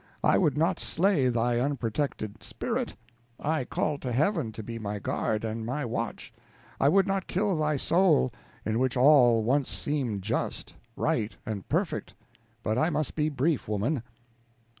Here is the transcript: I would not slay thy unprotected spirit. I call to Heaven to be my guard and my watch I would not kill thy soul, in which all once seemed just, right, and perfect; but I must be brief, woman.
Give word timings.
I 0.23 0.35
would 0.39 0.57
not 0.57 0.79
slay 0.79 1.29
thy 1.29 1.59
unprotected 1.59 2.41
spirit. 2.41 2.95
I 3.39 3.65
call 3.65 3.99
to 3.99 4.11
Heaven 4.11 4.51
to 4.53 4.63
be 4.63 4.79
my 4.79 4.97
guard 4.97 5.43
and 5.45 5.63
my 5.63 5.85
watch 5.85 6.33
I 6.79 6.89
would 6.89 7.05
not 7.05 7.27
kill 7.27 7.55
thy 7.55 7.77
soul, 7.77 8.33
in 8.65 8.79
which 8.79 8.97
all 8.97 9.43
once 9.43 9.69
seemed 9.69 10.23
just, 10.23 10.73
right, 10.95 11.35
and 11.45 11.69
perfect; 11.69 12.15
but 12.63 12.79
I 12.79 12.89
must 12.89 13.13
be 13.13 13.29
brief, 13.29 13.67
woman. 13.67 14.01